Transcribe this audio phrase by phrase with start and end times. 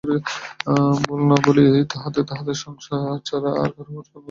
[0.03, 4.19] ভুলি বা না ভুলি, তাহাতে সংসারে আমি ছাড়া আর- কাহারো কোনো ক্ষতি নাই।